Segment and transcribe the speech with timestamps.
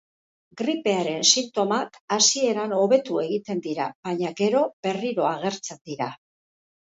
[0.59, 6.09] Gripearen sintomak hasieran hobetu egiten dira, baina gero berriro agertzen dira.